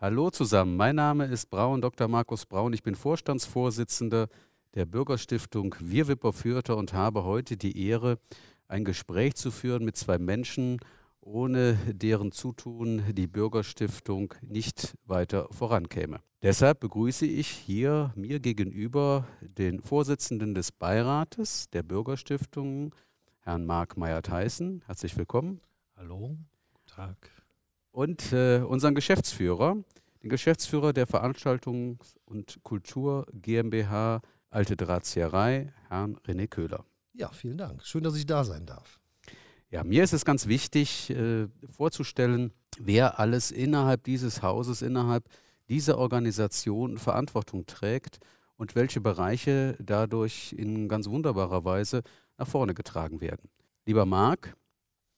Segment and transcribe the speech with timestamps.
[0.00, 2.06] Hallo zusammen, mein Name ist Braun, Dr.
[2.06, 2.72] Markus Braun.
[2.72, 4.28] Ich bin Vorstandsvorsitzender
[4.74, 8.20] der Bürgerstiftung Wir Wipperfürther und habe heute die Ehre,
[8.68, 10.78] ein Gespräch zu führen mit zwei Menschen,
[11.20, 16.20] ohne deren Zutun die Bürgerstiftung nicht weiter vorankäme.
[16.42, 22.94] Deshalb begrüße ich hier mir gegenüber den Vorsitzenden des Beirates der Bürgerstiftung,
[23.40, 24.84] Herrn Marc Meyer-Theissen.
[24.86, 25.60] Herzlich willkommen.
[25.96, 26.36] Hallo,
[26.86, 27.37] Tag.
[27.98, 29.76] Und äh, unseren Geschäftsführer,
[30.22, 34.20] den Geschäftsführer der Veranstaltungs- und Kultur GmbH
[34.50, 36.84] Alte Drahtzieherei, Herrn René Köhler.
[37.12, 37.84] Ja, vielen Dank.
[37.84, 39.00] Schön, dass ich da sein darf.
[39.72, 45.24] Ja, mir ist es ganz wichtig äh, vorzustellen, wer alles innerhalb dieses Hauses, innerhalb
[45.68, 48.20] dieser Organisation Verantwortung trägt
[48.56, 52.04] und welche Bereiche dadurch in ganz wunderbarer Weise
[52.36, 53.50] nach vorne getragen werden.
[53.86, 54.54] Lieber Marc,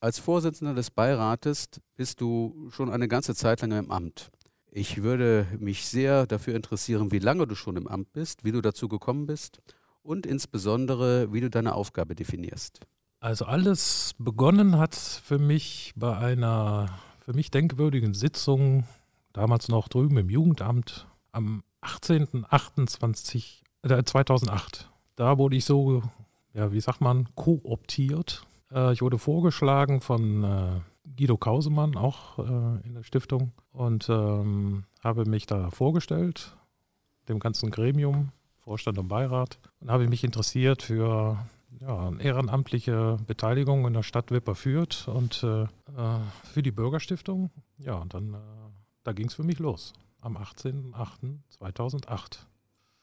[0.00, 4.30] als Vorsitzender des Beirates bist du schon eine ganze Zeit lang im Amt.
[4.70, 8.60] Ich würde mich sehr dafür interessieren, wie lange du schon im Amt bist, wie du
[8.60, 9.60] dazu gekommen bist
[10.02, 12.80] und insbesondere, wie du deine Aufgabe definierst.
[13.20, 16.88] Also alles begonnen hat für mich bei einer
[17.20, 18.84] für mich denkwürdigen Sitzung,
[19.32, 23.62] damals noch drüben im Jugendamt, am 18.28.
[23.82, 24.90] Äh, 2008.
[25.16, 26.02] Da wurde ich so,
[26.54, 28.46] ja, wie sagt man, kooptiert.
[28.72, 30.80] Äh, ich wurde vorgeschlagen von äh,
[31.16, 36.56] Guido Kausemann, auch äh, in der Stiftung, und ähm, habe mich da vorgestellt,
[37.28, 41.38] dem ganzen Gremium, Vorstand und Beirat, und habe mich interessiert für
[41.80, 45.66] ja, ehrenamtliche Beteiligung in der Stadt Wipperfürth und äh,
[46.44, 47.50] für die Bürgerstiftung.
[47.78, 48.38] Ja, und dann, äh,
[49.04, 52.46] da ging es für mich los, am 18.08.2008.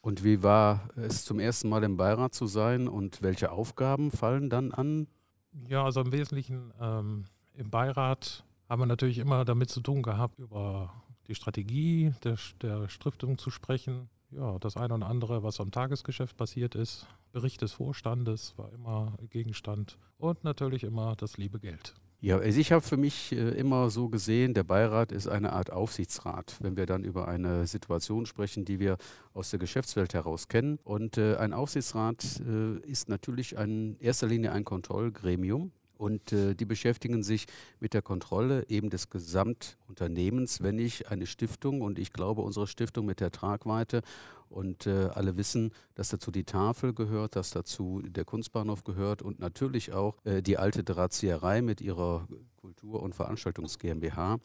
[0.01, 4.49] Und wie war es zum ersten Mal im Beirat zu sein und welche Aufgaben fallen
[4.49, 5.07] dann an?
[5.67, 10.39] Ja, also im Wesentlichen ähm, im Beirat haben wir natürlich immer damit zu tun gehabt,
[10.39, 10.93] über
[11.27, 14.09] die Strategie der, der Stiftung zu sprechen.
[14.31, 17.07] Ja, das eine und andere, was am Tagesgeschäft passiert ist.
[17.31, 21.93] Bericht des Vorstandes war immer Gegenstand und natürlich immer das liebe Geld.
[22.19, 25.71] Ja, also ich habe für mich äh, immer so gesehen, der Beirat ist eine Art
[25.71, 28.97] Aufsichtsrat, wenn wir dann über eine Situation sprechen, die wir
[29.33, 30.79] aus der Geschäftswelt heraus kennen.
[30.83, 35.71] Und äh, ein Aufsichtsrat äh, ist natürlich in erster Linie ein Kontrollgremium.
[35.97, 37.47] Und äh, die beschäftigen sich
[37.79, 43.05] mit der Kontrolle eben des Gesamtunternehmens, wenn ich eine Stiftung und ich glaube unsere Stiftung
[43.05, 44.01] mit der Tragweite
[44.49, 49.39] und äh, alle wissen, dass dazu die Tafel gehört, dass dazu der Kunstbahnhof gehört und
[49.39, 54.39] natürlich auch äh, die alte Drahtzieherei mit ihrer Kultur- und Veranstaltungs GmbH.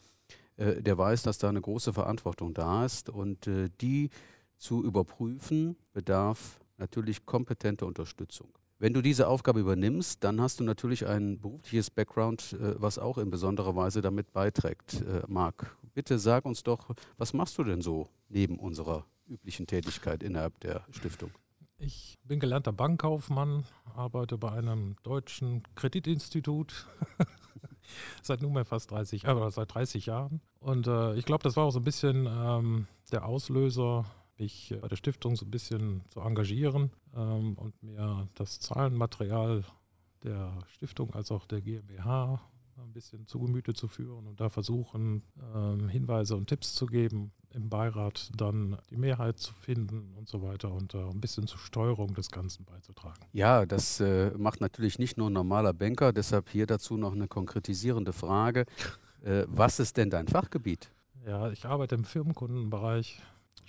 [0.57, 4.09] Äh, der weiß, dass da eine große Verantwortung da ist und äh, die
[4.57, 8.49] zu überprüfen bedarf natürlich kompetenter Unterstützung.
[8.83, 13.17] Wenn du diese Aufgabe übernimmst, dann hast du natürlich ein berufliches Background, äh, was auch
[13.17, 14.95] in besonderer Weise damit beiträgt.
[14.95, 20.21] Äh, Marc, bitte sag uns doch, was machst du denn so neben unserer üblichen Tätigkeit
[20.21, 21.31] innerhalb der Stiftung?
[21.77, 23.63] Ich bin gelernter Bankkaufmann,
[23.95, 26.85] arbeite bei einem deutschen Kreditinstitut
[28.21, 30.41] seit nunmehr fast 30, äh, seit 30 Jahren.
[30.59, 34.03] Und äh, ich glaube, das war auch so ein bisschen ähm, der Auslöser
[34.37, 39.63] mich äh, bei der Stiftung so ein bisschen zu engagieren ähm, und mir das Zahlenmaterial
[40.23, 42.41] der Stiftung als auch der GmbH
[42.77, 45.23] ein bisschen zu Gemüte zu führen und da versuchen,
[45.55, 50.41] ähm, Hinweise und Tipps zu geben, im Beirat dann die Mehrheit zu finden und so
[50.41, 53.19] weiter und äh, ein bisschen zur Steuerung des Ganzen beizutragen.
[53.31, 57.27] Ja, das äh, macht natürlich nicht nur ein normaler Banker, deshalb hier dazu noch eine
[57.27, 58.65] konkretisierende Frage.
[59.21, 60.91] Äh, was ist denn dein Fachgebiet?
[61.25, 63.21] Ja, ich arbeite im Firmenkundenbereich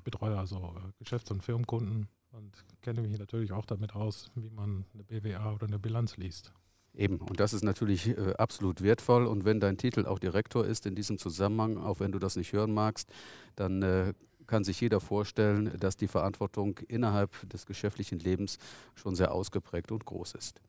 [0.05, 4.51] ich betreue also äh, Geschäfts- und Firmenkunden und kenne mich natürlich auch damit aus, wie
[4.51, 6.53] man eine BWA oder eine Bilanz liest.
[6.95, 9.27] Eben, und das ist natürlich äh, absolut wertvoll.
[9.27, 12.53] Und wenn dein Titel auch Direktor ist in diesem Zusammenhang, auch wenn du das nicht
[12.53, 13.11] hören magst,
[13.57, 14.13] dann äh,
[14.47, 18.59] kann sich jeder vorstellen, dass die Verantwortung innerhalb des geschäftlichen Lebens
[18.95, 20.61] schon sehr ausgeprägt und groß ist.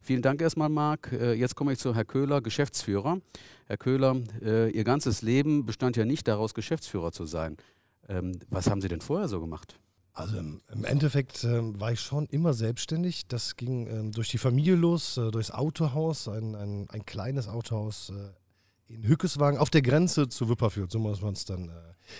[0.00, 1.12] Vielen Dank erstmal, Marc.
[1.12, 3.20] Äh, jetzt komme ich zu Herrn Köhler, Geschäftsführer.
[3.66, 7.58] Herr Köhler, äh, Ihr ganzes Leben bestand ja nicht daraus, Geschäftsführer zu sein.
[8.08, 9.78] Ähm, was haben Sie denn vorher so gemacht?
[10.18, 13.28] Also im, im Endeffekt äh, war ich schon immer selbstständig.
[13.28, 18.10] Das ging ähm, durch die Familie los, äh, durchs Autohaus, ein, ein, ein kleines Autohaus
[18.10, 20.90] äh, in Hückeswagen auf der Grenze zu Wipperfürth.
[20.90, 21.72] So muss man es dann äh,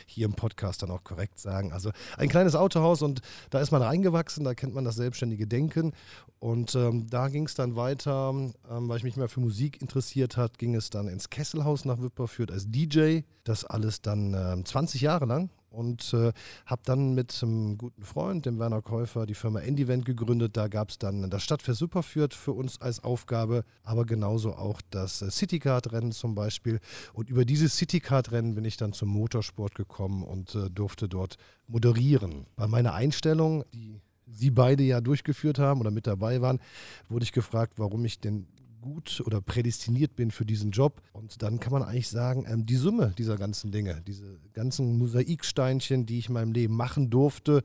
[0.06, 1.73] hier im Podcast dann auch korrekt sagen.
[1.73, 3.20] Also ein kleines Autohaus und
[3.50, 5.93] da ist man reingewachsen, da kennt man das selbstständige Denken.
[6.38, 8.55] Und ähm, da ging es dann weiter, ähm,
[8.88, 12.52] weil ich mich mehr für Musik interessiert hat, ging es dann ins Kesselhaus nach Wipperfürth
[12.52, 13.23] als DJ.
[13.43, 15.50] Das alles dann ähm, 20 Jahre lang.
[15.70, 16.32] Und äh,
[16.67, 20.56] habe dann mit einem guten Freund, dem Werner Käufer, die Firma Endivent gegründet.
[20.56, 25.23] Da gab es dann das Stadtfest Superführt für uns als Aufgabe, aber genauso auch das
[25.23, 26.81] äh, Citycard-Rennen zum Beispiel.
[27.12, 31.37] Und über dieses Citycard-Rennen bin ich dann zum Motorsport gekommen und äh, durfte dort
[31.67, 32.47] moderieren.
[32.56, 34.00] Bei meiner Einstellung, die
[34.31, 36.61] Sie beide ja durchgeführt haben oder mit dabei waren,
[37.09, 38.47] wurde ich gefragt, warum ich denn
[38.80, 41.02] gut oder prädestiniert bin für diesen Job.
[41.12, 46.06] Und dann kann man eigentlich sagen, ähm, die Summe dieser ganzen Dinge, diese ganzen Mosaiksteinchen,
[46.06, 47.62] die ich in meinem Leben machen durfte,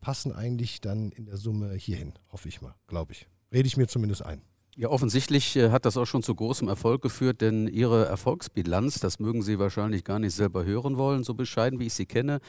[0.00, 3.26] passen eigentlich dann in der Summe hierhin, hoffe ich mal, glaube ich.
[3.52, 4.42] Rede ich mir zumindest ein.
[4.74, 9.18] Ja, offensichtlich äh, hat das auch schon zu großem Erfolg geführt, denn Ihre Erfolgsbilanz, das
[9.18, 12.40] mögen Sie wahrscheinlich gar nicht selber hören wollen, so bescheiden wie ich Sie kenne,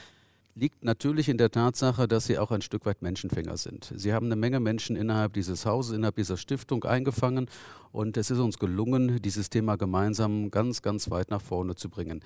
[0.55, 3.91] liegt natürlich in der Tatsache, dass Sie auch ein Stück weit Menschenfänger sind.
[3.95, 7.49] Sie haben eine Menge Menschen innerhalb dieses Hauses, innerhalb dieser Stiftung eingefangen
[7.91, 12.21] und es ist uns gelungen, dieses Thema gemeinsam ganz, ganz weit nach vorne zu bringen.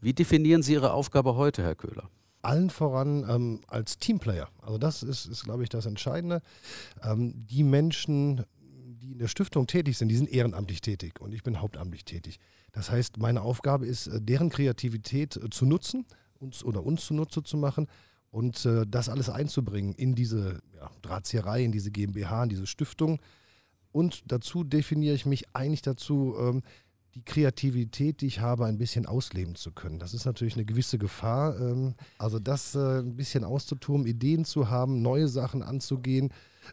[0.00, 2.08] Wie definieren Sie Ihre Aufgabe heute, Herr Köhler?
[2.42, 4.48] allen voran ähm, als Teamplayer.
[4.62, 6.42] Also das ist, ist glaube ich, das Entscheidende.
[7.02, 11.42] Ähm, die Menschen, die in der Stiftung tätig sind, die sind ehrenamtlich tätig und ich
[11.42, 12.38] bin hauptamtlich tätig.
[12.70, 16.06] Das heißt, meine Aufgabe ist, äh, deren Kreativität äh, zu nutzen,
[16.38, 17.86] uns oder uns zunutze zu machen
[18.30, 23.20] und äh, das alles einzubringen in diese ja, Drahtzieherei, in diese GmbH, in diese Stiftung.
[23.92, 26.62] Und dazu definiere ich mich eigentlich dazu, ähm,
[27.16, 29.98] die Kreativität, die ich habe, ein bisschen ausleben zu können.
[29.98, 31.58] Das ist natürlich eine gewisse Gefahr.
[31.58, 36.30] Ähm, also das äh, ein bisschen auszutun, Ideen zu haben, neue Sachen anzugehen,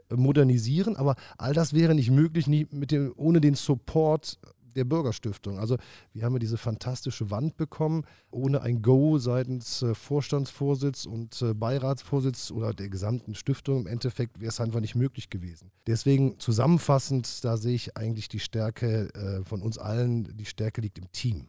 [0.09, 0.97] äh, modernisieren.
[0.97, 4.37] Aber all das wäre nicht möglich nie mit dem, ohne den Support
[4.75, 5.59] der Bürgerstiftung.
[5.59, 5.77] Also
[6.13, 11.53] wir haben ja diese fantastische Wand bekommen, ohne ein Go seitens äh, Vorstandsvorsitz und äh,
[11.53, 13.81] Beiratsvorsitz oder der gesamten Stiftung.
[13.81, 15.71] Im Endeffekt wäre es einfach nicht möglich gewesen.
[15.87, 20.97] Deswegen zusammenfassend, da sehe ich eigentlich die Stärke äh, von uns allen, die Stärke liegt
[20.97, 21.47] im Team.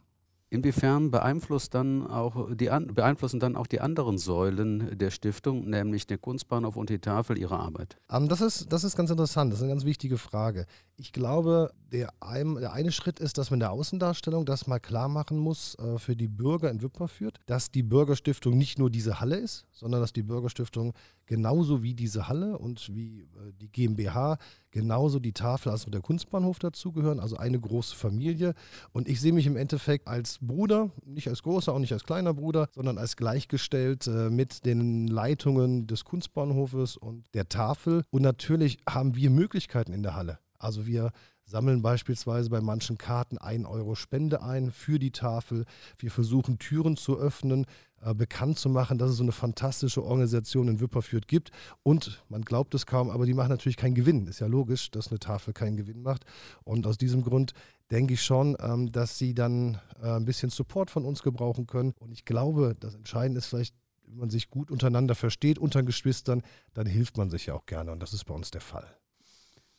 [0.55, 6.17] Inwiefern beeinflusst dann auch die, beeinflussen dann auch die anderen Säulen der Stiftung, nämlich der
[6.17, 7.97] Kunstbahnhof und die Tafel, ihre Arbeit?
[8.09, 10.67] Ähm, das, ist, das ist ganz interessant, das ist eine ganz wichtige Frage.
[10.97, 14.79] Ich glaube, der, ein, der eine Schritt ist, dass man in der Außendarstellung das mal
[14.79, 19.19] klar machen muss äh, für die Bürger in Wipperfürth, dass die Bürgerstiftung nicht nur diese
[19.19, 20.93] Halle ist, sondern dass die Bürgerstiftung
[21.27, 24.39] genauso wie diese Halle und wie äh, die GmbH,
[24.71, 28.55] genauso die Tafel als auch der Kunstbahnhof dazugehören, also eine große Familie.
[28.93, 32.35] Und ich sehe mich im Endeffekt als Bruder, nicht als großer, auch nicht als kleiner
[32.35, 38.02] Bruder, sondern als gleichgestellt äh, mit den Leitungen des Kunstbahnhofes und der Tafel.
[38.11, 40.38] Und natürlich haben wir Möglichkeiten in der Halle.
[40.58, 41.12] Also wir
[41.44, 45.64] sammeln beispielsweise bei manchen Karten 1 Euro Spende ein für die Tafel.
[45.99, 47.67] Wir versuchen Türen zu öffnen,
[48.05, 51.51] äh, bekannt zu machen, dass es so eine fantastische Organisation in Wipperfürth gibt.
[51.83, 54.27] Und man glaubt es kaum, aber die machen natürlich keinen Gewinn.
[54.27, 56.25] Ist ja logisch, dass eine Tafel keinen Gewinn macht.
[56.65, 57.55] Und aus diesem Grund
[57.91, 61.95] denke ich schon, ähm, dass sie dann äh, ein bisschen Support von uns gebrauchen können.
[61.99, 63.75] Und ich glaube, das Entscheidende ist vielleicht,
[64.07, 66.43] wenn man sich gut untereinander versteht, unter Geschwistern,
[66.75, 67.91] dann hilft man sich ja auch gerne.
[67.91, 68.87] Und das ist bei uns der Fall.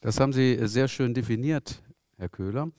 [0.02, 1.84] Das haben Sie äh, sehr schön definiert,
[2.18, 2.72] Herr Köhler.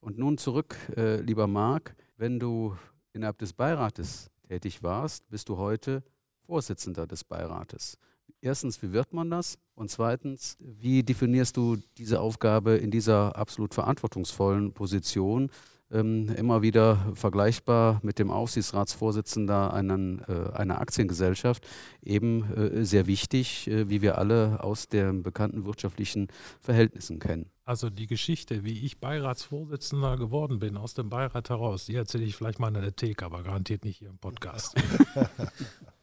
[0.00, 2.76] Und nun zurück, äh, lieber Marc, wenn du
[3.12, 6.02] innerhalb des Beirates tätig warst, bist du heute
[6.44, 7.96] Vorsitzender des Beirates.
[8.40, 9.58] Erstens, wie wird man das?
[9.76, 15.50] Und zweitens, wie definierst du diese Aufgabe in dieser absolut verantwortungsvollen Position?
[15.90, 21.66] Ähm, immer wieder vergleichbar mit dem Aufsichtsratsvorsitzender einen, äh, einer Aktiengesellschaft
[22.02, 26.28] eben äh, sehr wichtig, äh, wie wir alle aus den bekannten wirtschaftlichen
[26.60, 27.50] Verhältnissen kennen.
[27.64, 32.34] Also die Geschichte, wie ich Beiratsvorsitzender geworden bin, aus dem Beirat heraus, die erzähle ich
[32.34, 34.74] vielleicht mal in der Theke, aber garantiert nicht hier im Podcast.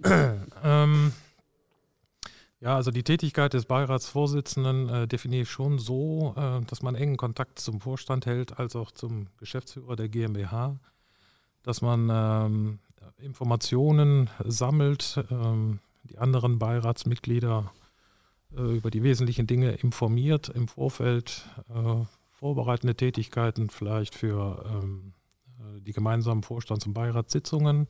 [0.63, 1.11] ähm,
[2.59, 7.17] ja, also die Tätigkeit des Beiratsvorsitzenden äh, definiere ich schon so, äh, dass man engen
[7.17, 10.79] Kontakt zum Vorstand hält, als auch zum Geschäftsführer der GmbH,
[11.61, 12.79] dass man ähm,
[13.19, 17.71] Informationen sammelt, ähm, die anderen Beiratsmitglieder
[18.55, 25.13] äh, über die wesentlichen Dinge informiert im Vorfeld, äh, vorbereitende Tätigkeiten vielleicht für ähm,
[25.59, 27.87] äh, die gemeinsamen Vorstands- und Beiratssitzungen,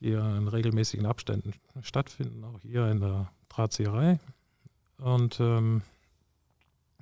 [0.00, 4.18] die in regelmäßigen Abständen stattfinden, auch hier in der Drahtzieherei.
[4.98, 5.82] Und ähm,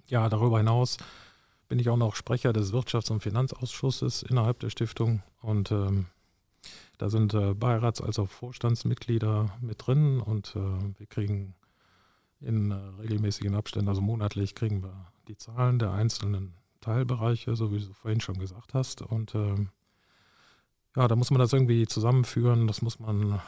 [0.07, 0.97] ja, darüber hinaus
[1.69, 5.23] bin ich auch noch Sprecher des Wirtschafts- und Finanzausschusses innerhalb der Stiftung.
[5.41, 6.07] Und ähm,
[6.97, 11.55] da sind äh, Beirats- als auch Vorstandsmitglieder mit drin und äh, wir kriegen
[12.41, 17.81] in äh, regelmäßigen Abständen, also monatlich, kriegen wir die Zahlen der einzelnen Teilbereiche, so wie
[17.81, 19.03] du vorhin schon gesagt hast.
[19.03, 19.71] Und ähm,
[20.97, 23.41] ja, da muss man das irgendwie zusammenführen, das muss man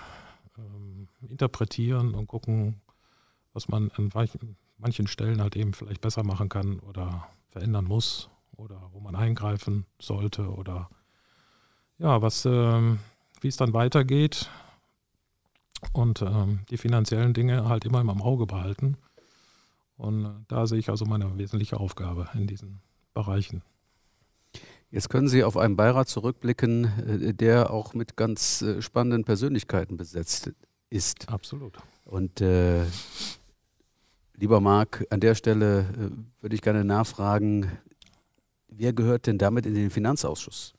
[0.59, 2.80] ähm, interpretieren und gucken,
[3.52, 4.11] was man an
[4.78, 9.87] manchen Stellen halt eben vielleicht besser machen kann oder verändern muss oder wo man eingreifen
[9.99, 10.88] sollte oder
[11.99, 12.99] ja, was, ähm,
[13.40, 14.50] wie es dann weitergeht,
[15.92, 18.97] und ähm, die finanziellen Dinge halt immer im Auge behalten.
[19.97, 22.80] Und äh, da sehe ich also meine wesentliche Aufgabe in diesen
[23.14, 23.62] Bereichen.
[24.90, 26.85] Jetzt können Sie auf einen Beirat zurückblicken,
[27.28, 30.52] äh, der auch mit ganz äh, spannenden Persönlichkeiten besetzt
[30.90, 31.28] ist.
[31.28, 31.78] Absolut.
[32.04, 32.85] Und äh,
[34.40, 37.70] lieber Marc, an der Stelle äh, würde ich gerne nachfragen,
[38.68, 40.75] wer gehört denn damit in den Finanzausschuss?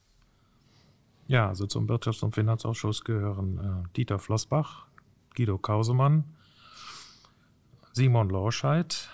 [1.27, 4.87] Ja, also zum Wirtschafts- und Finanzausschuss gehören äh, Dieter Flossbach,
[5.35, 6.23] Guido Kausemann,
[7.93, 9.09] Simon Lorscheid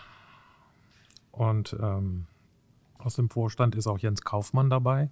[1.32, 2.26] und ähm,
[2.98, 5.10] aus dem Vorstand ist auch Jens Kaufmann dabei.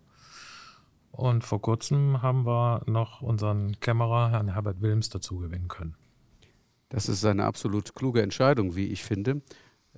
[1.11, 5.95] Und vor kurzem haben wir noch unseren Kämmerer, Herrn Herbert Wilms, dazu gewinnen können.
[6.95, 9.41] Das ist eine absolut kluge Entscheidung, wie ich finde.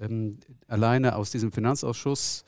[0.02, 2.44] Ähm, alleine aus diesem Finanzausschuss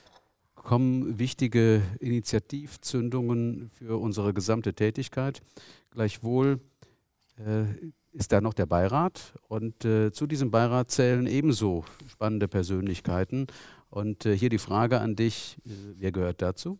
[0.55, 5.43] kommen wichtige Initiativzündungen für unsere gesamte Tätigkeit.
[5.91, 6.61] Gleichwohl
[7.37, 7.65] äh,
[8.11, 13.45] ist da noch der Beirat und äh, zu diesem Beirat zählen ebenso spannende Persönlichkeiten.
[13.91, 16.79] Und äh, hier die Frage an dich, äh, wer gehört dazu?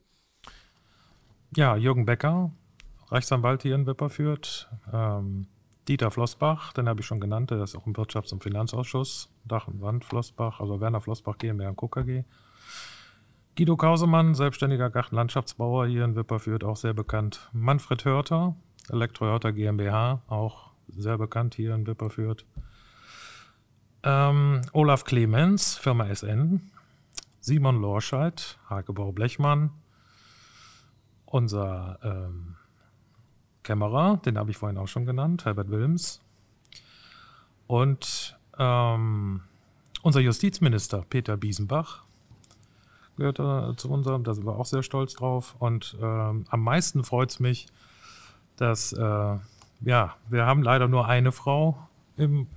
[1.56, 2.50] Ja, Jürgen Becker,
[3.12, 4.68] Rechtsanwalt hier in Wipperfürth.
[4.92, 5.46] Ähm,
[5.90, 9.34] Dieter Flossbach, den habe ich schon genannt, der ist auch im Wirtschafts- und Finanzausschuss.
[9.44, 12.26] Dach und Wand Flossbach, also Werner Flossbach GmbH und KKG.
[13.58, 17.50] Guido Kausemann, selbstständiger Gartenlandschaftsbauer hier in Wipperfürth, auch sehr bekannt.
[17.54, 18.56] Manfred Hörter,
[18.90, 22.46] Elektrohörter GmbH, auch sehr bekannt hier in Wipperfürth.
[24.04, 26.70] Ähm, Olaf Clemens, Firma SN.
[27.40, 29.72] Simon Lorscheid, Hagebau Blechmann.
[31.26, 32.58] Unser ähm,
[33.70, 36.22] Kämmerer, den habe ich vorhin auch schon genannt, Herbert Wilms.
[37.68, 39.42] Und ähm,
[40.02, 42.04] unser Justizminister, Peter Biesenbach,
[43.16, 45.56] gehört da zu unserem, da sind wir auch sehr stolz drauf.
[45.60, 47.68] Und ähm, am meisten freut es mich,
[48.56, 49.38] dass, äh,
[49.82, 51.78] ja, wir haben leider nur eine Frau
[52.18, 52.48] im,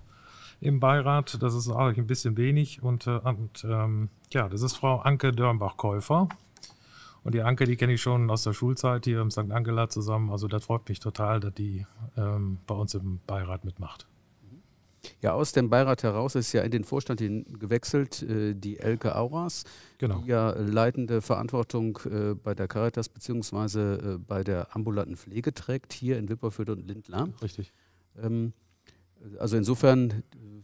[0.62, 1.42] im Beirat.
[1.42, 2.82] Das ist eigentlich ein bisschen wenig.
[2.82, 6.30] Und, äh, und ähm, ja, das ist Frau Anke Dörnbach-Käufer.
[7.24, 9.50] Und die Anke, die kenne ich schon aus der Schulzeit hier im St.
[9.50, 10.30] Angela zusammen.
[10.30, 11.86] Also das freut mich total, dass die
[12.16, 14.06] ähm, bei uns im Beirat mitmacht.
[15.20, 17.20] Ja, aus dem Beirat heraus ist ja in den Vorstand
[17.58, 19.64] gewechselt äh, die Elke Auras,
[19.98, 20.18] Genau.
[20.18, 23.78] die ja leitende Verantwortung äh, bei der Caritas bzw.
[24.14, 27.28] Äh, bei der ambulanten Pflege trägt, hier in Wipperfürth und Lindlar.
[27.42, 27.72] Richtig.
[28.20, 28.52] Ähm,
[29.38, 30.62] also insofern äh,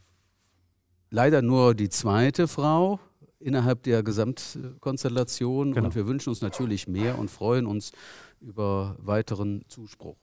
[1.10, 3.00] leider nur die zweite Frau
[3.40, 5.86] innerhalb der Gesamtkonstellation Genau.
[5.86, 7.92] und wir wünschen uns natürlich mehr und freuen uns
[8.40, 10.16] über weiteren Zuspruch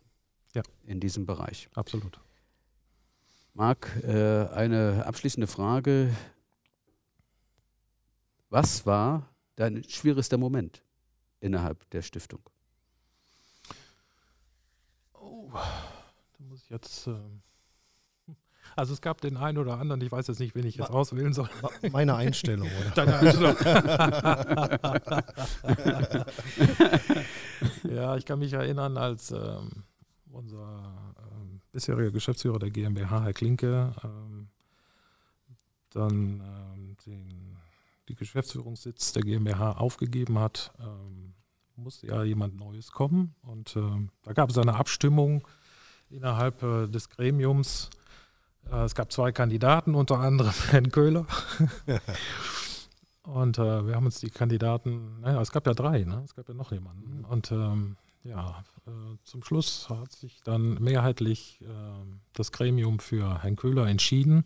[0.53, 0.61] Ja.
[0.85, 1.69] in diesem Bereich.
[1.75, 2.19] Absolut.
[3.53, 6.13] Marc, äh, eine abschließende Frage.
[8.49, 10.81] Was war dein schwierigster Moment
[11.39, 12.41] innerhalb der Stiftung?
[15.13, 17.07] Oh, da muss ich jetzt.
[17.07, 17.41] ähm,
[18.75, 21.33] Also es gab den einen oder anderen, ich weiß jetzt nicht, wen ich jetzt auswählen
[21.33, 21.49] soll.
[21.91, 22.89] Meine Einstellung, oder?
[22.95, 23.55] Deine Einstellung.
[27.95, 29.83] ja, ich kann mich erinnern, als ähm,
[30.29, 34.49] unser ähm, bisheriger Geschäftsführer der GmbH, Herr Klinke, ähm,
[35.91, 37.57] dann ähm, den,
[38.09, 41.33] die Geschäftsführungssitz der GmbH aufgegeben hat, ähm,
[41.77, 43.35] musste ja jemand Neues kommen.
[43.41, 45.47] Und ähm, da gab es eine Abstimmung
[46.09, 47.89] innerhalb äh, des Gremiums.
[48.71, 51.25] Äh, es gab zwei Kandidaten, unter anderem Herrn Köhler.
[53.23, 56.21] Und äh, wir haben uns die Kandidaten, naja, es gab ja drei, ne?
[56.25, 57.25] es gab ja noch jemanden.
[57.25, 58.91] Und ähm, ja, äh,
[59.23, 64.43] zum Schluss hat sich dann mehrheitlich ähm, das Gremium für Herrn Köhler entschieden.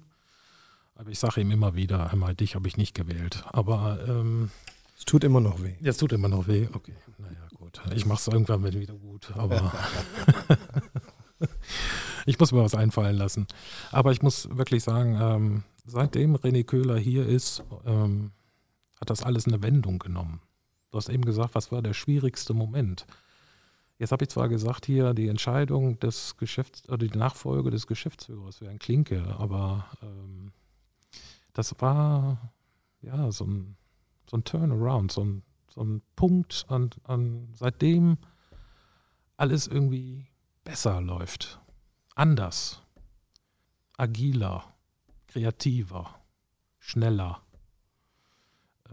[0.95, 3.43] Aber ich sage ihm immer wieder, einmal dich habe ich nicht gewählt.
[3.51, 4.49] Aber ähm,
[4.97, 5.75] Es tut immer noch weh.
[5.81, 6.67] jetzt tut immer noch weh.
[6.73, 7.81] Okay, naja, gut.
[7.93, 9.31] Ich mache es irgendwann wieder gut.
[9.35, 9.73] Aber
[12.29, 13.47] ich muss mir was einfallen lassen.
[13.91, 18.31] Aber ich muss wirklich sagen, ähm, seitdem René Köhler hier ist, ähm,
[19.01, 20.39] hat das alles eine Wendung genommen.
[20.91, 23.07] Du hast eben gesagt, was war der schwierigste Moment?
[23.97, 28.57] Jetzt habe ich zwar gesagt hier die Entscheidung des Geschäfts oder die Nachfolge des Geschäftsführers
[28.57, 30.51] für Herrn Klinke, aber ähm,
[31.53, 32.53] das war
[33.01, 33.75] ja so ein,
[34.29, 38.19] so ein Turnaround, so ein, so ein Punkt, an, an seitdem
[39.35, 40.27] alles irgendwie
[40.63, 41.58] besser läuft.
[42.19, 42.81] Anders,
[43.95, 44.65] agiler,
[45.27, 46.19] kreativer,
[46.77, 47.39] schneller,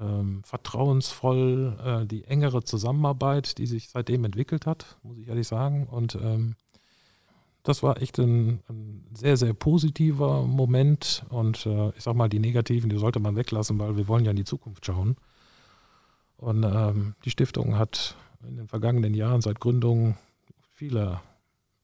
[0.01, 5.89] ähm, vertrauensvoll, äh, die engere Zusammenarbeit, die sich seitdem entwickelt hat, muss ich ehrlich sagen.
[5.89, 6.55] Und ähm,
[7.65, 11.27] das war echt ein, ein sehr, sehr positiver Moment.
[11.29, 14.31] Und äh, ich sag mal, die negativen, die sollte man weglassen, weil wir wollen ja
[14.31, 15.17] in die Zukunft schauen.
[16.37, 18.15] Und ähm, die Stiftung hat
[18.49, 20.17] in den vergangenen Jahren seit Gründung
[20.71, 21.21] viele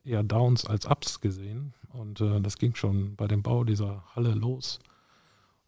[0.05, 1.75] eher Downs als Ups gesehen.
[1.93, 4.81] Und äh, das ging schon bei dem Bau dieser Halle los.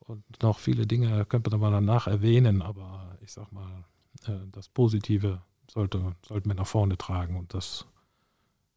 [0.00, 3.85] Und noch viele Dinge könnte man danach erwähnen, aber ich sag mal,
[4.26, 7.37] äh, das Positive sollte, sollten wir nach vorne tragen.
[7.37, 7.87] Und das,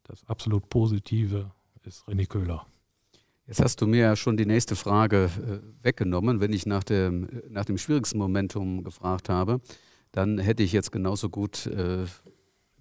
[0.04, 1.50] das absolut Positive
[1.84, 2.66] ist René Köhler.
[3.46, 6.40] Jetzt hast du mir ja schon die nächste Frage äh, weggenommen.
[6.40, 9.60] Wenn ich nach dem, nach dem schwierigsten Momentum gefragt habe,
[10.12, 12.04] dann hätte ich jetzt genauso gut äh,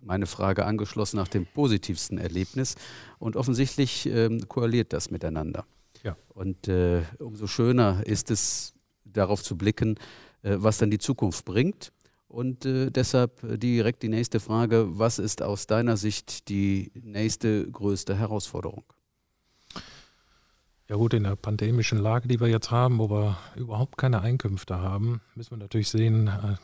[0.01, 2.75] meine Frage angeschlossen nach dem positivsten Erlebnis.
[3.19, 5.65] Und offensichtlich ähm, koaliert das miteinander.
[6.03, 6.15] Ja.
[6.29, 8.73] Und äh, umso schöner ist es,
[9.05, 9.95] darauf zu blicken,
[10.43, 11.91] äh, was dann die Zukunft bringt.
[12.27, 18.15] Und äh, deshalb direkt die nächste Frage, was ist aus deiner Sicht die nächste größte
[18.15, 18.83] Herausforderung?
[20.89, 24.79] Ja gut, in der pandemischen Lage, die wir jetzt haben, wo wir überhaupt keine Einkünfte
[24.79, 26.55] haben, müssen wir natürlich sehen, äh,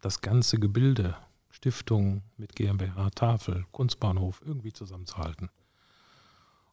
[0.00, 1.16] das ganze Gebilde,
[1.62, 5.48] Stiftung mit GmbH, Tafel, Kunstbahnhof irgendwie zusammenzuhalten.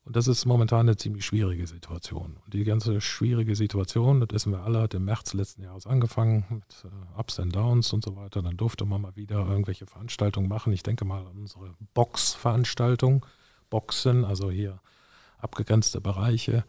[0.03, 2.37] Und das ist momentan eine ziemlich schwierige Situation.
[2.43, 6.43] Und die ganze schwierige Situation, das wissen wir alle, hat im März letzten Jahres angefangen
[6.49, 8.41] mit äh, Ups and Downs und so weiter.
[8.41, 10.73] Dann durfte man mal wieder irgendwelche Veranstaltungen machen.
[10.73, 13.27] Ich denke mal an unsere Box-Veranstaltung,
[13.69, 14.79] Boxen, also hier
[15.37, 16.65] abgegrenzte Bereiche.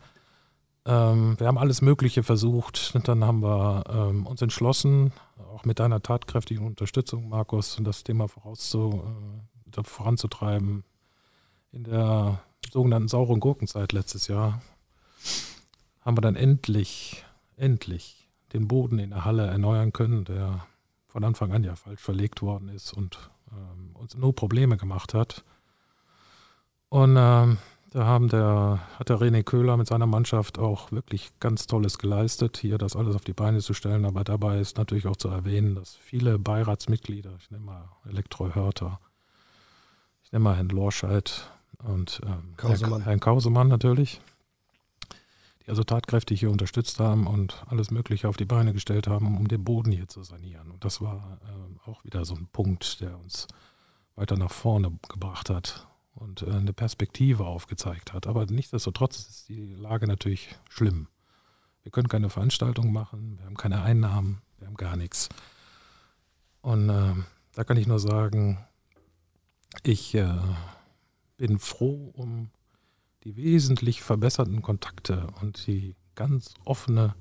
[0.87, 2.93] Ähm, wir haben alles Mögliche versucht.
[2.95, 5.13] Und dann haben wir ähm, uns entschlossen,
[5.55, 10.85] auch mit deiner tatkräftigen Unterstützung, Markus, das Thema äh, voranzutreiben.
[11.73, 12.41] In der
[12.73, 14.61] sogenannten sauren Gurkenzeit letztes Jahr
[16.01, 17.25] haben wir dann endlich,
[17.57, 20.67] endlich den Boden in der Halle erneuern können, der
[21.07, 25.45] von Anfang an ja falsch verlegt worden ist und ähm, uns nur Probleme gemacht hat.
[26.89, 27.59] Und ähm,
[27.91, 32.57] da haben der, hat der René Köhler mit seiner Mannschaft auch wirklich ganz Tolles geleistet,
[32.57, 34.05] hier das alles auf die Beine zu stellen.
[34.05, 39.01] Aber dabei ist natürlich auch zu erwähnen, dass viele Beiratsmitglieder, ich nehme mal Elektro Hörter,
[40.23, 41.51] ich nehme mal Herrn Lorscheid
[41.83, 43.03] und ähm, Kausemann.
[43.03, 44.21] Herrn Kausemann natürlich,
[45.65, 49.49] die also tatkräftig hier unterstützt haben und alles Mögliche auf die Beine gestellt haben, um
[49.49, 50.71] den Boden hier zu sanieren.
[50.71, 53.49] Und das war äh, auch wieder so ein Punkt, der uns
[54.15, 55.89] weiter nach vorne gebracht hat
[56.21, 58.27] und äh, eine Perspektive aufgezeigt hat.
[58.27, 61.09] Aber nichtsdestotrotz ist die Lage natürlich schlimm.
[61.83, 65.31] Wir können keine Veranstaltung machen, wir haben keine Einnahmen, wir haben gar nichts.
[66.61, 67.15] Und äh,
[67.55, 68.59] da kann ich nur sagen,
[69.83, 70.37] ich äh,
[71.39, 72.51] bin froh um
[73.25, 77.15] die wesentlich verbesserten Kontakte und die ganz offene,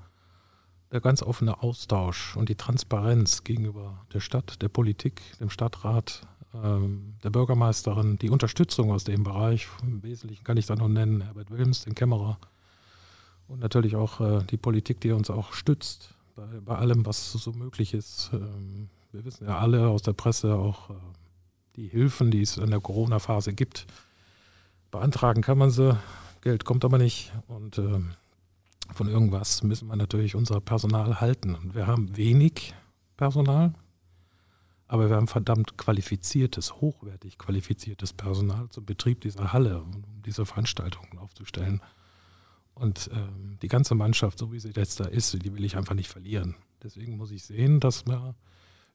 [0.92, 7.30] der ganz offene Austausch und die Transparenz gegenüber der Stadt, der Politik, dem Stadtrat, der
[7.30, 9.68] Bürgermeisterin, die Unterstützung aus dem Bereich.
[9.84, 12.40] Im Wesentlichen kann ich da noch nennen Herbert Wilms, den Kämmerer.
[13.48, 17.52] Und natürlich auch äh, die Politik, die uns auch stützt bei, bei allem, was so
[17.52, 18.30] möglich ist.
[18.34, 20.94] Ähm, wir wissen ja alle aus der Presse auch äh,
[21.76, 23.88] die Hilfen, die es in der Corona-Phase gibt.
[24.92, 25.98] Beantragen kann man sie,
[26.42, 27.32] Geld kommt aber nicht.
[27.48, 28.00] Und äh,
[28.94, 31.56] von irgendwas müssen wir natürlich unser Personal halten.
[31.56, 32.74] Und wir haben wenig
[33.18, 33.74] Personal,
[34.90, 41.20] aber wir haben verdammt qualifiziertes, hochwertig qualifiziertes Personal zum Betrieb dieser Halle, um diese Veranstaltungen
[41.20, 41.82] aufzustellen.
[42.74, 45.94] Und ähm, die ganze Mannschaft, so wie sie jetzt da ist, die will ich einfach
[45.94, 46.56] nicht verlieren.
[46.82, 48.34] Deswegen muss ich sehen, dass wir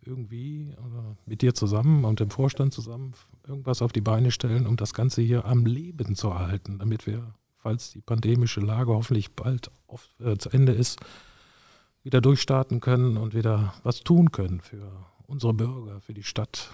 [0.05, 3.13] irgendwie äh, mit dir zusammen und dem Vorstand zusammen
[3.47, 7.35] irgendwas auf die Beine stellen, um das Ganze hier am Leben zu erhalten, damit wir,
[7.57, 10.99] falls die pandemische Lage hoffentlich bald auf, äh, zu Ende ist,
[12.03, 14.91] wieder durchstarten können und wieder was tun können für
[15.27, 16.71] unsere Bürger, für die Stadt,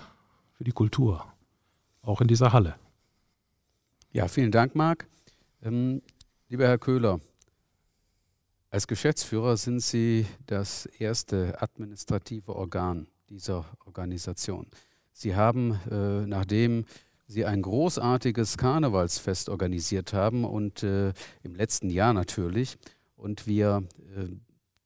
[0.52, 1.24] für die Kultur,
[2.02, 2.76] auch in dieser Halle.
[4.12, 5.06] Ja, vielen Dank, Marc.
[5.62, 6.02] Ähm,
[6.48, 7.20] lieber Herr Köhler,
[8.70, 14.66] als Geschäftsführer sind Sie das erste administrative Organ dieser Organisation.
[15.12, 16.84] Sie haben, äh, nachdem
[17.26, 22.76] Sie ein großartiges Karnevalsfest organisiert haben und äh, im letzten Jahr natürlich,
[23.16, 23.84] und wir
[24.16, 24.28] äh,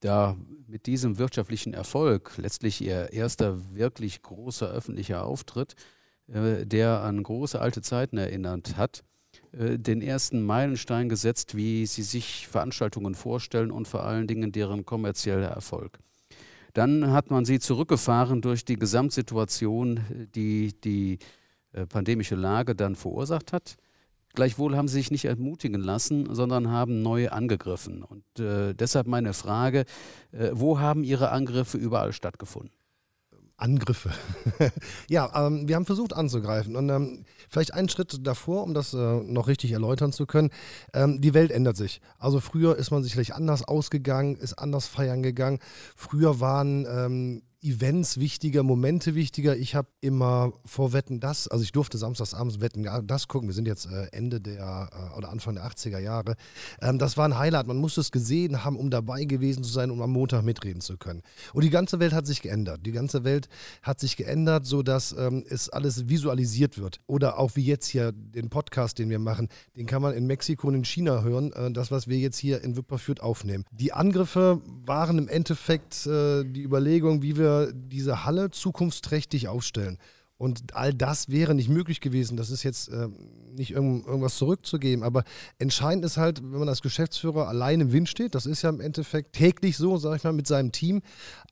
[0.04, 0.36] da
[0.66, 5.74] mit diesem wirtschaftlichen Erfolg, letztlich ihr erster wirklich großer öffentlicher Auftritt,
[6.28, 9.02] äh, der an große alte Zeiten erinnert hat,
[9.52, 14.84] äh, den ersten Meilenstein gesetzt, wie sie sich Veranstaltungen vorstellen und vor allen Dingen deren
[14.84, 15.98] kommerzieller Erfolg.
[16.74, 20.00] Dann hat man sie zurückgefahren durch die Gesamtsituation,
[20.34, 21.18] die die
[21.72, 23.76] äh, pandemische Lage dann verursacht hat.
[24.34, 28.02] Gleichwohl haben sie sich nicht ermutigen lassen, sondern haben neu angegriffen.
[28.02, 29.84] Und äh, deshalb meine Frage,
[30.32, 32.72] äh, wo haben Ihre Angriffe überall stattgefunden?
[33.56, 34.10] Angriffe.
[35.08, 36.74] ja, ähm, wir haben versucht anzugreifen.
[36.74, 40.50] Und ähm, vielleicht einen Schritt davor, um das äh, noch richtig erläutern zu können.
[40.92, 42.00] Ähm, die Welt ändert sich.
[42.18, 45.60] Also früher ist man sicherlich anders ausgegangen, ist anders feiern gegangen.
[45.94, 49.56] Früher waren ähm, Events wichtiger, Momente wichtiger.
[49.56, 53.48] Ich habe immer vor Wetten das, also ich durfte samstagsabends Wetten das gucken.
[53.48, 56.36] Wir sind jetzt äh, Ende der äh, oder Anfang der 80er Jahre.
[56.82, 57.66] Ähm, das war ein Highlight.
[57.66, 60.98] Man musste es gesehen haben, um dabei gewesen zu sein, um am Montag mitreden zu
[60.98, 61.22] können.
[61.54, 62.84] Und die ganze Welt hat sich geändert.
[62.84, 63.48] Die ganze Welt
[63.80, 67.00] hat sich geändert, sodass ähm, es alles visualisiert wird.
[67.06, 70.68] Oder auch wie jetzt hier den Podcast, den wir machen, den kann man in Mexiko
[70.68, 71.50] und in China hören.
[71.52, 73.64] Äh, das, was wir jetzt hier in Wipperfürth aufnehmen.
[73.70, 79.98] Die Angriffe waren im Endeffekt die Überlegung, wie wir diese Halle zukunftsträchtig aufstellen.
[80.36, 82.36] Und all das wäre nicht möglich gewesen.
[82.36, 83.08] Das ist jetzt äh,
[83.54, 85.04] nicht irgend, irgendwas zurückzugeben.
[85.04, 85.22] Aber
[85.58, 88.80] entscheidend ist halt, wenn man als Geschäftsführer allein im Wind steht, das ist ja im
[88.80, 91.02] Endeffekt täglich so, sage ich mal, mit seinem Team,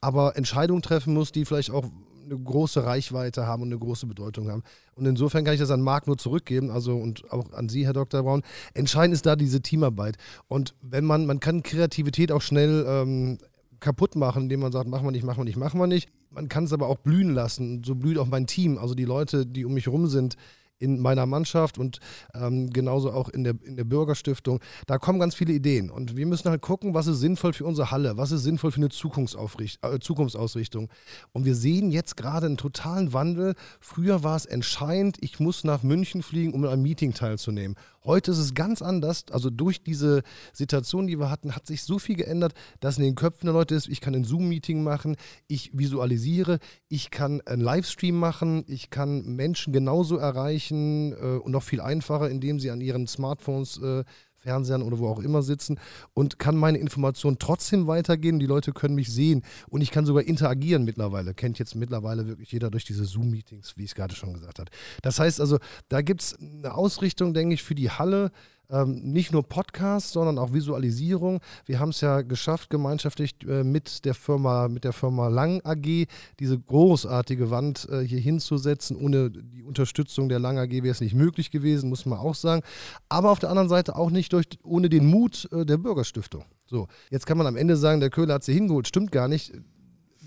[0.01, 1.87] aber Entscheidungen treffen muss, die vielleicht auch
[2.25, 4.63] eine große Reichweite haben und eine große Bedeutung haben.
[4.95, 7.93] Und insofern kann ich das an Marc nur zurückgeben, also und auch an Sie, Herr
[7.93, 8.23] Dr.
[8.23, 8.43] Braun.
[8.75, 10.17] Entscheidend ist da diese Teamarbeit.
[10.49, 13.39] Und wenn man, man kann Kreativität auch schnell ähm,
[13.83, 16.09] kaputt machen, indem man sagt, machen wir nicht, machen wir nicht, machen wir nicht.
[16.31, 17.83] Man kann es aber auch blühen lassen.
[17.85, 20.37] So blüht auch mein Team, also die Leute, die um mich herum sind
[20.83, 22.01] in meiner Mannschaft und
[22.35, 24.59] ähm, genauso auch in der, in der Bürgerstiftung.
[24.87, 25.91] Da kommen ganz viele Ideen.
[25.91, 28.79] Und wir müssen halt gucken, was ist sinnvoll für unsere Halle, was ist sinnvoll für
[28.79, 30.89] eine äh, Zukunftsausrichtung.
[31.33, 33.55] Und wir sehen jetzt gerade einen totalen Wandel.
[33.81, 37.77] Früher war es entscheidend, ich muss nach München fliegen, um an einem Meeting teilzunehmen.
[38.05, 39.25] Heute ist es ganz anders.
[39.31, 43.15] Also durch diese Situation, die wir hatten, hat sich so viel geändert, dass in den
[43.15, 48.19] Köpfen der Leute ist, ich kann ein Zoom-Meeting machen, ich visualisiere, ich kann einen Livestream
[48.19, 53.07] machen, ich kann Menschen genauso erreichen äh, und noch viel einfacher, indem sie an ihren
[53.07, 54.05] Smartphones äh,
[54.43, 55.79] Fernsehern oder wo auch immer sitzen
[56.15, 58.39] und kann meine Informationen trotzdem weitergehen.
[58.39, 61.35] Die Leute können mich sehen und ich kann sogar interagieren mittlerweile.
[61.35, 64.71] Kennt jetzt mittlerweile wirklich jeder durch diese Zoom-Meetings, wie ich es gerade schon gesagt habe.
[65.03, 68.33] Das heißt also, da gibt es eine Ausrichtung, denke ich, für die Halle,
[68.73, 71.41] ähm, nicht nur Podcasts, sondern auch Visualisierung.
[71.67, 76.07] Wir haben es ja geschafft, gemeinschaftlich äh, mit der Firma, mit der Firma Lang AG
[76.41, 78.97] diese großartige Wand äh, hier hinzusetzen.
[78.97, 82.63] Ohne die Unterstützung der Lang AG wäre es nicht möglich gewesen, muss man auch sagen.
[83.09, 86.45] Aber auf der anderen Seite auch nicht durch, ohne den Mut äh, der Bürgerstiftung.
[86.67, 88.89] So, jetzt kann man am Ende sagen, der Köhler hat sie hingeholt.
[88.89, 89.53] Stimmt gar nicht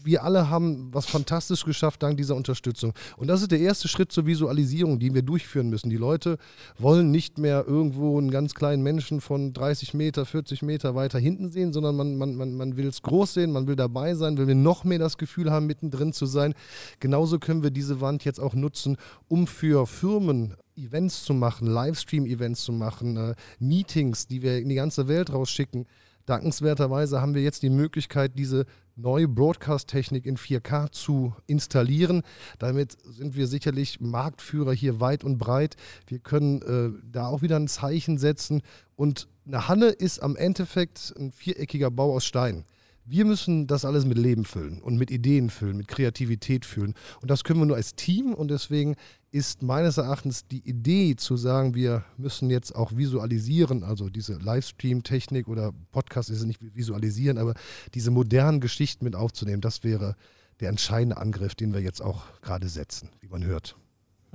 [0.05, 2.93] wir alle haben was fantastisch geschafft dank dieser Unterstützung.
[3.17, 5.89] Und das ist der erste Schritt zur Visualisierung, den wir durchführen müssen.
[5.89, 6.37] Die Leute
[6.77, 11.49] wollen nicht mehr irgendwo einen ganz kleinen Menschen von 30 Meter, 40 Meter weiter hinten
[11.49, 14.47] sehen, sondern man, man, man, man will es groß sehen, man will dabei sein, will
[14.47, 16.53] wir noch mehr das Gefühl haben, mittendrin zu sein.
[16.99, 22.63] Genauso können wir diese Wand jetzt auch nutzen, um für Firmen Events zu machen, Livestream-Events
[22.63, 25.85] zu machen, äh, Meetings, die wir in die ganze Welt rausschicken.
[26.25, 32.23] Dankenswerterweise haben wir jetzt die Möglichkeit, diese neue Broadcast-Technik in 4K zu installieren.
[32.59, 35.75] Damit sind wir sicherlich Marktführer hier weit und breit.
[36.07, 38.61] Wir können äh, da auch wieder ein Zeichen setzen.
[38.95, 42.65] Und eine Halle ist am Endeffekt ein viereckiger Bau aus Stein.
[43.07, 46.95] Wir müssen das alles mit Leben füllen und mit Ideen füllen, mit Kreativität füllen.
[47.21, 48.33] Und das können wir nur als Team.
[48.33, 48.95] Und deswegen
[49.31, 55.47] ist meines Erachtens die Idee zu sagen, wir müssen jetzt auch visualisieren, also diese Livestream-Technik
[55.47, 57.53] oder Podcast ist nicht visualisieren, aber
[57.93, 60.15] diese modernen Geschichten mit aufzunehmen, das wäre
[60.59, 63.75] der entscheidende Angriff, den wir jetzt auch gerade setzen, wie man hört.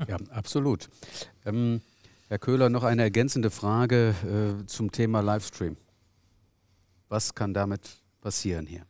[0.07, 0.89] Ja, absolut.
[1.45, 1.81] Ähm,
[2.29, 4.15] Herr Köhler, noch eine ergänzende Frage
[4.63, 5.77] äh, zum Thema Livestream.
[7.09, 8.87] Was kann damit passieren hier?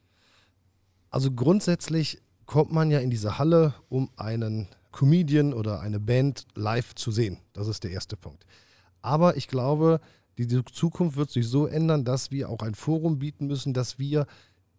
[1.10, 6.94] Also grundsätzlich kommt man ja in diese Halle, um einen Comedian oder eine Band live
[6.94, 7.38] zu sehen.
[7.52, 8.44] Das ist der erste Punkt.
[9.02, 10.00] Aber ich glaube,
[10.38, 14.26] die Zukunft wird sich so ändern, dass wir auch ein Forum bieten müssen, dass wir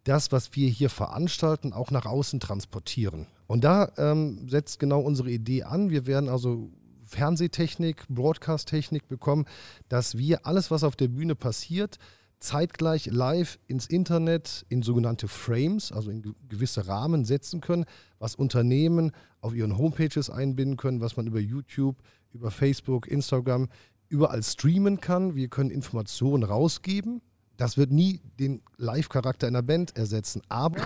[0.04, 3.26] das, was wir hier veranstalten, auch nach außen transportieren.
[3.46, 5.90] Und da ähm, setzt genau unsere Idee an.
[5.90, 6.70] Wir werden also
[7.04, 9.46] Fernsehtechnik, Broadcast-Technik bekommen,
[9.88, 11.98] dass wir alles, was auf der Bühne passiert,
[12.42, 17.84] zeitgleich live ins Internet in sogenannte Frames, also in gewisse Rahmen setzen können,
[18.18, 21.96] was Unternehmen auf ihren Homepages einbinden können, was man über YouTube,
[22.32, 23.68] über Facebook, Instagram
[24.08, 25.36] überall streamen kann.
[25.36, 27.22] Wir können Informationen rausgeben.
[27.56, 30.82] Das wird nie den Live-Charakter einer Band ersetzen, aber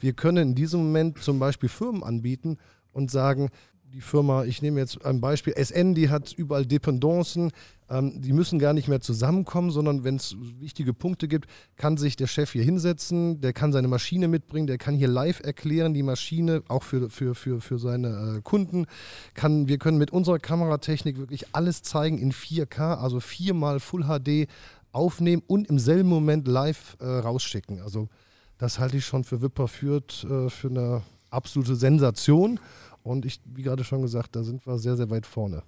[0.00, 2.58] wir können in diesem Moment zum Beispiel Firmen anbieten
[2.92, 3.48] und sagen,
[3.92, 7.52] die Firma, ich nehme jetzt ein Beispiel, SN, die hat überall Dependancen,
[7.88, 12.16] ähm, die müssen gar nicht mehr zusammenkommen, sondern wenn es wichtige Punkte gibt, kann sich
[12.16, 16.02] der Chef hier hinsetzen, der kann seine Maschine mitbringen, der kann hier live erklären, die
[16.02, 18.86] Maschine, auch für, für, für, für seine äh, Kunden.
[19.34, 24.48] Kann, wir können mit unserer Kameratechnik wirklich alles zeigen in 4K, also viermal Full HD
[24.92, 27.80] aufnehmen und im selben Moment live äh, rausschicken.
[27.80, 28.08] Also
[28.58, 32.60] das halte ich schon für Wipper führt äh, für eine absolute Sensation.
[33.02, 35.62] Und ich, wie gerade schon gesagt, da sind wir sehr, sehr weit vorne.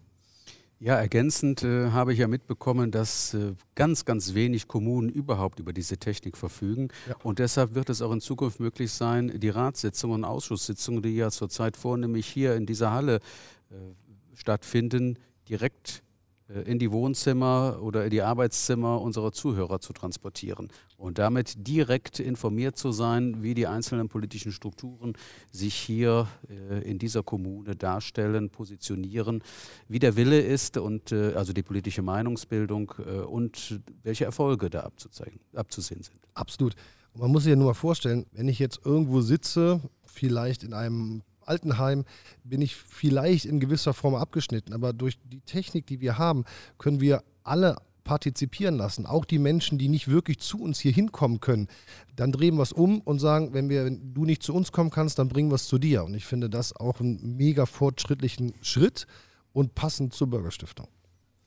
[0.83, 5.75] Ja, ergänzend äh, habe ich ja mitbekommen, dass äh, ganz, ganz wenig Kommunen überhaupt über
[5.75, 6.89] diese Technik verfügen.
[7.07, 7.17] Ja.
[7.23, 11.31] Und deshalb wird es auch in Zukunft möglich sein, die Ratssitzungen und Ausschusssitzungen, die ja
[11.31, 13.17] zurzeit vornehmlich hier in dieser Halle
[13.71, 13.75] äh,
[14.35, 15.19] stattfinden,
[15.51, 16.03] direkt
[16.65, 22.77] in die Wohnzimmer oder in die Arbeitszimmer unserer Zuhörer zu transportieren und damit direkt informiert
[22.77, 25.15] zu sein, wie die einzelnen politischen Strukturen
[25.51, 29.43] sich hier äh, in dieser Kommune darstellen, positionieren,
[29.89, 34.81] wie der Wille ist und äh, also die politische Meinungsbildung und welche Erfolge da
[35.55, 36.19] abzusehen sind.
[36.35, 36.75] Absolut.
[37.15, 41.23] Man muss sich ja nur mal vorstellen, wenn ich jetzt irgendwo sitze, vielleicht in einem
[41.47, 42.05] Altenheim
[42.45, 46.45] bin ich vielleicht in gewisser Form abgeschnitten, aber durch die Technik, die wir haben,
[46.79, 51.41] können wir alle partizipieren lassen, auch die Menschen, die nicht wirklich zu uns hier hinkommen
[51.41, 51.69] können.
[52.17, 54.91] Dann drehen wir es um und sagen, wenn, wir, wenn du nicht zu uns kommen
[54.91, 56.05] kannst, dann bringen wir es zu dir.
[56.05, 59.07] Und ich finde das auch einen mega fortschrittlichen Schritt
[59.53, 60.89] und passend zur Bürgerstiftung.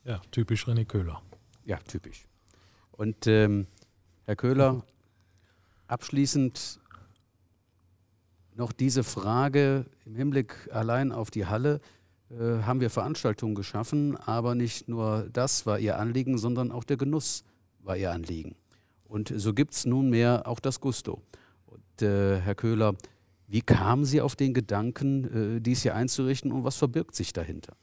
[0.06, 1.22] Ja, typisch René Köhler.
[1.66, 2.28] Ja, typisch.
[2.92, 3.68] Und ähm,
[4.26, 4.84] Herr Köhler,
[5.88, 6.80] abschließend
[8.56, 11.82] noch diese Frage im Hinblick allein auf die Halle
[12.30, 16.98] äh, haben wir Veranstaltungen geschaffen, aber nicht nur das war Ihr Anliegen, sondern auch der
[16.98, 17.44] Genuss
[17.80, 18.56] war Ihr Anliegen.
[19.06, 21.22] Und so gibt es nunmehr auch das Gusto.
[21.66, 22.96] Und äh, Herr Köhler,
[23.48, 27.74] wie kamen Sie auf den Gedanken, äh, dies hier einzurichten und was verbirgt sich dahinter?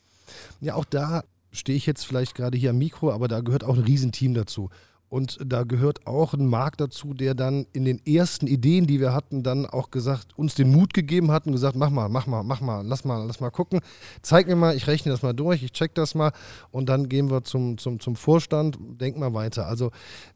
[0.60, 3.76] Ja, auch da stehe ich jetzt vielleicht gerade hier am Mikro, aber da gehört auch
[3.76, 4.70] ein Riesenteam dazu.
[5.10, 9.12] Und da gehört auch ein Markt dazu, der dann in den ersten Ideen, die wir
[9.12, 12.44] hatten, dann auch gesagt, uns den Mut gegeben hat und gesagt, mach mal, mach mal,
[12.44, 13.80] mach mal, lass mal, lass mal gucken.
[14.22, 16.30] Zeig mir mal, ich rechne das mal durch, ich check das mal
[16.70, 19.66] und dann gehen wir zum, zum, zum Vorstand, denk mal weiter.
[19.66, 19.90] Also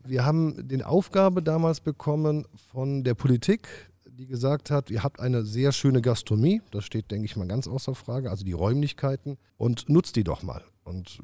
[0.04, 3.68] wir haben den Aufgabe damals bekommen von der Politik,
[4.04, 7.68] die gesagt hat, ihr habt eine sehr schöne Gastronomie, das steht, denke ich mal, ganz
[7.68, 10.64] außer Frage, also die Räumlichkeiten und nutzt die doch mal.
[10.82, 11.20] Und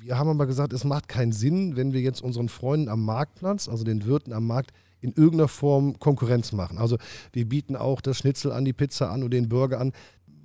[0.00, 3.68] wir haben aber gesagt, es macht keinen Sinn, wenn wir jetzt unseren Freunden am Marktplatz,
[3.68, 6.78] also den Wirten am Markt, in irgendeiner Form Konkurrenz machen.
[6.78, 6.98] Also
[7.32, 9.92] wir bieten auch das Schnitzel an, die Pizza an und den Burger an.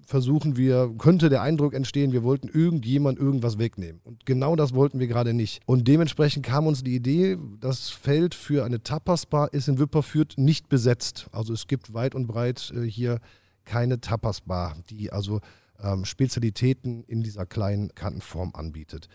[0.06, 4.02] Versuchen wir, könnte der Eindruck entstehen, wir wollten irgendjemand irgendwas wegnehmen.
[4.04, 5.62] Und genau das wollten wir gerade nicht.
[5.66, 10.70] Und dementsprechend kam uns die Idee, das Feld für eine Tapas-Bar ist in Wipperfürth nicht
[10.70, 11.28] besetzt.
[11.32, 13.20] Also es gibt weit und breit äh, hier
[13.66, 15.42] keine Tapas-Bar, die also
[15.82, 19.10] ähm, Spezialitäten in dieser kleinen Kantenform anbietet.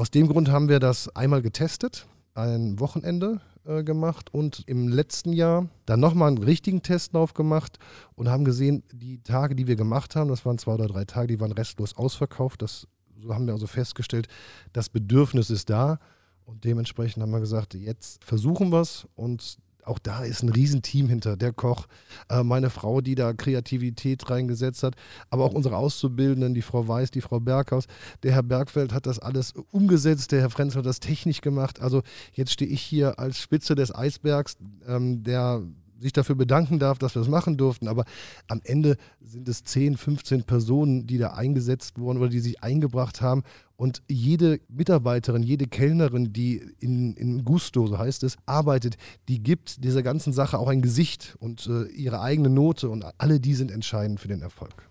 [0.00, 5.34] Aus dem Grund haben wir das einmal getestet, ein Wochenende äh, gemacht und im letzten
[5.34, 7.78] Jahr dann nochmal einen richtigen Testlauf gemacht
[8.14, 11.26] und haben gesehen, die Tage, die wir gemacht haben, das waren zwei oder drei Tage,
[11.26, 12.62] die waren restlos ausverkauft.
[12.62, 12.88] Das,
[13.20, 14.28] so haben wir also festgestellt,
[14.72, 15.98] das Bedürfnis ist da.
[16.46, 21.08] Und dementsprechend haben wir gesagt, jetzt versuchen wir es und auch da ist ein Riesenteam
[21.08, 21.36] hinter.
[21.36, 21.86] Der Koch,
[22.28, 24.94] äh, meine Frau, die da Kreativität reingesetzt hat,
[25.30, 27.86] aber auch unsere Auszubildenden, die Frau Weiß, die Frau Berghaus.
[28.22, 31.80] Der Herr Bergfeld hat das alles umgesetzt, der Herr Frenzel hat das technisch gemacht.
[31.80, 35.62] Also jetzt stehe ich hier als Spitze des Eisbergs, ähm, der
[36.00, 37.88] sich dafür bedanken darf, dass wir es machen durften.
[37.88, 38.04] Aber
[38.48, 43.20] am Ende sind es 10, 15 Personen, die da eingesetzt wurden oder die sich eingebracht
[43.20, 43.42] haben.
[43.76, 48.96] Und jede Mitarbeiterin, jede Kellnerin, die in, in Gusto, so heißt es, arbeitet,
[49.28, 52.88] die gibt dieser ganzen Sache auch ein Gesicht und äh, ihre eigene Note.
[52.88, 54.90] Und alle die sind entscheidend für den Erfolg.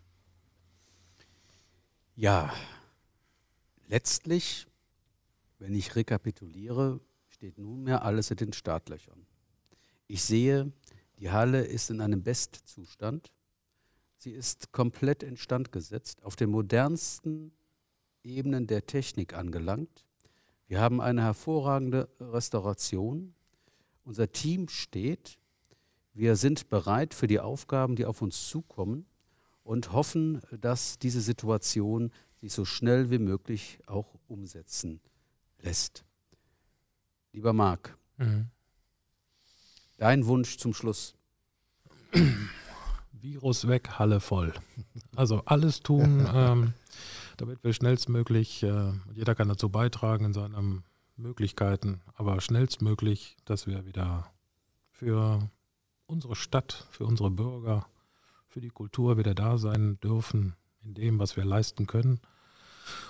[2.16, 2.54] Ja,
[3.88, 4.68] letztlich,
[5.58, 9.26] wenn ich rekapituliere, steht nunmehr alles in den Startlöchern.
[10.08, 10.72] Ich sehe
[11.20, 13.32] die Halle ist in einem Bestzustand.
[14.18, 17.52] Sie ist komplett instand gesetzt, auf den modernsten
[18.24, 20.06] Ebenen der Technik angelangt.
[20.68, 23.34] Wir haben eine hervorragende Restauration.
[24.04, 25.38] Unser Team steht.
[26.14, 29.06] Wir sind bereit für die Aufgaben, die auf uns zukommen
[29.64, 35.02] und hoffen, dass diese Situation sich so schnell wie möglich auch umsetzen
[35.60, 36.06] lässt.
[37.34, 38.48] Lieber Marc, mhm.
[40.00, 41.14] Dein Wunsch zum Schluss.
[43.12, 44.54] Virus weg, Halle voll.
[45.14, 46.74] Also alles tun, ähm,
[47.36, 50.84] damit wir schnellstmöglich, äh, jeder kann dazu beitragen in seinen
[51.18, 54.32] Möglichkeiten, aber schnellstmöglich, dass wir wieder
[54.90, 55.50] für
[56.06, 57.86] unsere Stadt, für unsere Bürger,
[58.48, 62.22] für die Kultur wieder da sein dürfen, in dem, was wir leisten können.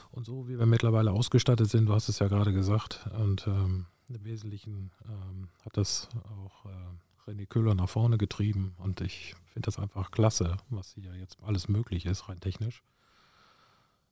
[0.09, 3.85] Und so wie wir mittlerweile ausgestattet sind, du hast es ja gerade gesagt, und ähm,
[4.09, 6.09] im Wesentlichen ähm, hat das
[6.45, 11.15] auch äh, René Köhler nach vorne getrieben und ich finde das einfach klasse, was hier
[11.15, 12.83] jetzt alles möglich ist, rein technisch.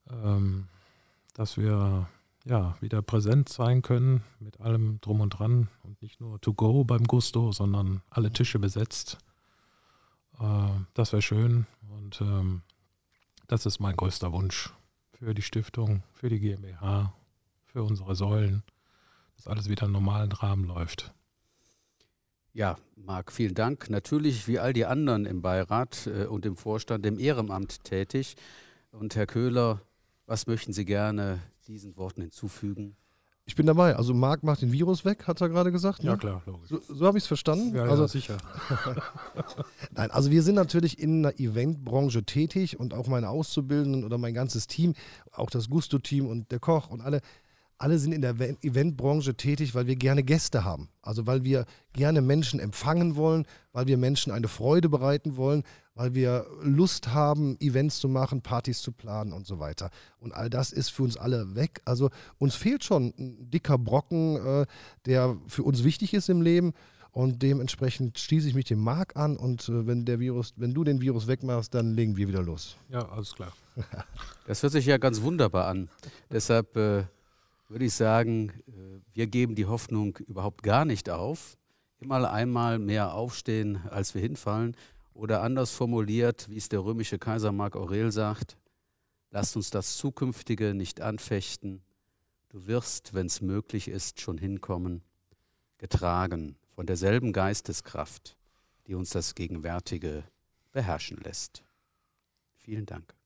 [0.09, 0.67] Ähm,
[1.33, 2.07] dass wir
[2.45, 6.83] ja wieder präsent sein können mit allem drum und dran und nicht nur to go
[6.83, 9.17] beim Gusto, sondern alle Tische besetzt.
[10.39, 12.61] Äh, das wäre schön und ähm,
[13.47, 14.73] das ist mein größter Wunsch
[15.13, 17.13] für die Stiftung, für die GmbH,
[17.65, 18.63] für unsere Säulen,
[19.37, 21.13] dass alles wieder im normalen Rahmen läuft.
[22.53, 23.89] Ja, Marc, vielen Dank.
[23.89, 28.35] Natürlich wie all die anderen im Beirat äh, und im Vorstand im Ehrenamt tätig.
[28.91, 29.81] Und Herr Köhler,
[30.25, 32.95] was möchten Sie gerne diesen Worten hinzufügen?
[33.45, 33.95] Ich bin dabei.
[33.95, 36.03] Also Marc macht den Virus weg, hat er gerade gesagt.
[36.03, 36.09] Ne?
[36.09, 36.67] Ja, klar, logisch.
[36.67, 37.73] So, so habe ich es verstanden.
[37.75, 38.37] Ja, also, ja, sicher.
[39.91, 44.33] Nein, also wir sind natürlich in der Eventbranche tätig und auch meine Auszubildenden oder mein
[44.33, 44.95] ganzes Team,
[45.31, 47.21] auch das Gusto-Team und der Koch und alle,
[47.77, 50.89] alle sind in der Ev- Eventbranche tätig, weil wir gerne Gäste haben.
[51.01, 55.63] Also weil wir gerne Menschen empfangen wollen, weil wir Menschen eine Freude bereiten wollen,
[55.93, 59.89] weil wir Lust haben, Events zu machen, Partys zu planen und so weiter.
[60.19, 61.81] Und all das ist für uns alle weg.
[61.85, 64.65] Also uns fehlt schon ein dicker Brocken, äh,
[65.05, 66.73] der für uns wichtig ist im Leben.
[67.11, 70.83] Und dementsprechend schließe ich mich dem Marc an und äh, wenn der Virus, wenn du
[70.83, 72.77] den Virus wegmachst, dann legen wir wieder los.
[72.89, 73.51] Ja, alles klar.
[74.45, 75.89] Das hört sich ja ganz wunderbar an.
[76.29, 77.05] Deshalb äh,
[77.67, 81.57] würde ich sagen, äh, wir geben die Hoffnung überhaupt gar nicht auf.
[81.99, 84.75] Immer einmal mehr aufstehen, als wir hinfallen.
[85.13, 88.57] Oder anders formuliert, wie es der römische Kaiser Mark Aurel sagt,
[89.31, 91.81] lasst uns das Zukünftige nicht anfechten.
[92.49, 95.01] Du wirst, wenn es möglich ist, schon hinkommen,
[95.79, 98.37] getragen von derselben Geisteskraft,
[98.85, 100.23] die uns das Gegenwärtige
[100.71, 101.63] beherrschen lässt.
[102.55, 103.16] Vielen Dank.